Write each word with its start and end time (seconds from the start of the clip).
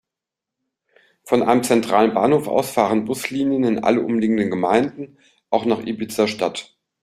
Von 1.25 1.43
einem 1.43 1.61
zentralen 1.63 2.15
Bahnhof 2.15 2.47
aus 2.47 2.71
fahren 2.71 3.05
Buslinien 3.05 3.63
in 3.63 3.83
alle 3.83 4.01
umliegenden 4.01 4.49
Gemeinden, 4.49 5.19
auch 5.51 5.65
nach 5.65 5.85
Ibiza-Stadt. 5.85 6.75